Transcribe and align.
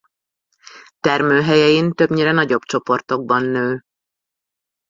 Termőhelyein 0.99 1.91
többnyire 1.91 2.31
nagyobb 2.31 2.61
csoportokban 2.61 3.43
nő. 3.45 3.81